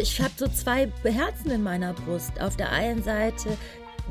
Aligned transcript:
ich 0.00 0.20
habe 0.20 0.32
so 0.36 0.48
zwei 0.48 0.90
Herzen 1.04 1.50
in 1.50 1.62
meiner 1.62 1.92
Brust. 1.92 2.40
Auf 2.40 2.56
der 2.56 2.72
einen 2.72 3.02
Seite 3.02 3.56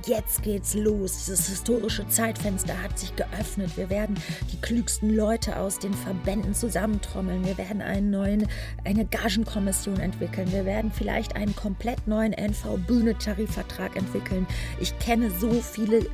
jetzt 0.05 0.43
geht's 0.43 0.75
los. 0.75 1.25
Dieses 1.25 1.47
historische 1.47 2.07
Zeitfenster 2.07 2.81
hat 2.81 2.97
sich 2.97 3.15
geöffnet. 3.15 3.75
Wir 3.75 3.89
werden 3.89 4.15
die 4.52 4.61
klügsten 4.61 5.15
Leute 5.15 5.57
aus 5.57 5.79
den 5.79 5.93
Verbänden 5.93 6.54
zusammentrommeln. 6.54 7.43
Wir 7.43 7.57
werden 7.57 7.82
einen 7.82 8.11
neuen, 8.11 8.47
eine 8.86 9.05
Gagenkommission 9.05 10.00
entwickeln. 10.00 10.52
Wir 10.52 10.65
werden 10.65 10.91
vielleicht 10.91 11.36
einen 11.36 11.55
komplett 11.55 12.07
neuen 12.07 12.33
NV-Bühne-Tarifvertrag 12.33 13.96
entwickeln. 13.96 14.46
Ich 14.79 14.97
kenne 15.00 15.32
so 15.32 15.51
viele 15.51 16.06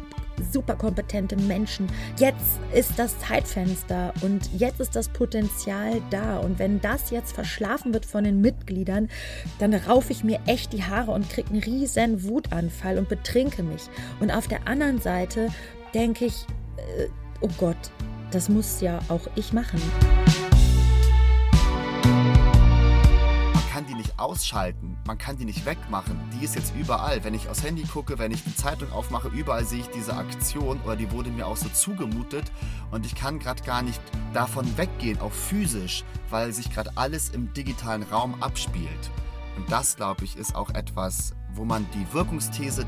superkompetente 0.51 1.35
Menschen. 1.35 1.87
Jetzt 2.17 2.59
ist 2.73 2.97
das 2.97 3.17
Zeitfenster 3.19 4.13
und 4.21 4.49
jetzt 4.57 4.79
ist 4.79 4.95
das 4.95 5.09
Potenzial 5.09 6.01
da. 6.09 6.37
Und 6.37 6.59
wenn 6.59 6.81
das 6.81 7.11
jetzt 7.11 7.33
verschlafen 7.33 7.93
wird 7.93 8.05
von 8.05 8.23
den 8.23 8.41
Mitgliedern, 8.41 9.09
dann 9.59 9.73
raufe 9.73 10.11
ich 10.11 10.23
mir 10.23 10.39
echt 10.45 10.73
die 10.73 10.83
Haare 10.83 11.11
und 11.11 11.29
kriege 11.29 11.49
einen 11.49 11.63
riesen 11.63 12.23
Wutanfall 12.23 12.97
und 12.97 13.09
betrinke 13.09 13.63
mich. 13.63 13.83
Und 14.19 14.31
auf 14.31 14.47
der 14.47 14.67
anderen 14.67 14.99
Seite 14.99 15.49
denke 15.93 16.25
ich, 16.25 16.45
äh, 16.77 17.07
oh 17.41 17.49
Gott, 17.57 17.77
das 18.31 18.49
muss 18.49 18.81
ja 18.81 18.99
auch 19.09 19.27
ich 19.35 19.53
machen. 19.53 19.81
Ausschalten. 24.25 24.97
Man 25.05 25.19
kann 25.19 25.37
die 25.37 25.45
nicht 25.45 25.65
wegmachen. 25.65 26.19
Die 26.33 26.43
ist 26.43 26.55
jetzt 26.55 26.73
überall. 26.75 27.23
Wenn 27.23 27.35
ich 27.35 27.47
aufs 27.47 27.63
Handy 27.63 27.83
gucke, 27.83 28.17
wenn 28.17 28.31
ich 28.31 28.43
die 28.43 28.55
Zeitung 28.55 28.91
aufmache, 28.91 29.27
überall 29.27 29.65
sehe 29.65 29.81
ich 29.81 29.87
diese 29.89 30.15
Aktion 30.15 30.81
oder 30.81 30.95
die 30.95 31.11
wurde 31.11 31.29
mir 31.29 31.45
auch 31.45 31.57
so 31.57 31.69
zugemutet 31.69 32.45
und 32.89 33.05
ich 33.05 33.13
kann 33.13 33.37
gerade 33.37 33.61
gar 33.63 33.83
nicht 33.83 34.01
davon 34.33 34.77
weggehen, 34.77 35.19
auch 35.19 35.31
physisch, 35.31 36.03
weil 36.31 36.51
sich 36.53 36.73
gerade 36.73 36.91
alles 36.95 37.29
im 37.29 37.53
digitalen 37.53 38.03
Raum 38.03 38.41
abspielt. 38.41 39.11
Und 39.57 39.71
das, 39.71 39.95
glaube 39.95 40.25
ich, 40.25 40.37
ist 40.37 40.55
auch 40.55 40.69
etwas, 40.71 41.33
wo 41.53 41.65
man 41.65 41.85
die 41.93 42.13
Wirkungsthese 42.13 42.85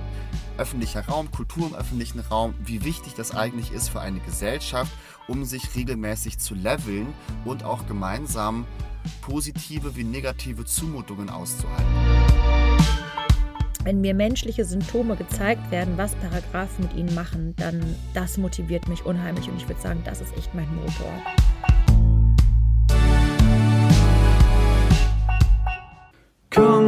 öffentlicher 0.58 1.06
Raum, 1.08 1.32
Kultur 1.32 1.68
im 1.68 1.76
öffentlichen 1.76 2.20
Raum, 2.20 2.54
wie 2.60 2.84
wichtig 2.84 3.14
das 3.16 3.36
eigentlich 3.36 3.72
ist 3.72 3.90
für 3.90 4.02
eine 4.02 4.20
Gesellschaft, 4.20 4.92
um 5.28 5.45
sich 5.45 5.76
regelmäßig 5.76 6.40
zu 6.40 6.56
leveln 6.56 7.08
und 7.45 7.64
auch 7.64 7.88
gemeinsam 7.88 8.66
positive 9.22 9.95
wie 9.95 10.04
negative 10.04 10.66
Zumutungen 10.66 11.30
auszuhalten. 11.30 11.86
Wenn 13.84 14.02
mir 14.02 14.14
menschliche 14.14 14.66
Symptome 14.66 15.16
gezeigt 15.16 15.72
werden, 15.72 15.98
was 15.98 16.14
Paragraphen 16.16 16.84
mit 16.86 16.94
ihnen 16.95 17.16
machen, 17.16 17.56
dann 17.56 17.95
das 18.14 18.38
motiviert 18.38 18.90
mich 18.90 19.06
unheimlich 19.06 19.48
und 19.48 19.56
ich 19.56 19.68
würde 19.70 19.80
sagen, 19.80 20.02
das 20.04 20.20
ist 20.20 20.36
echt 20.36 20.54
mein 20.54 20.68
Motor. 20.76 21.14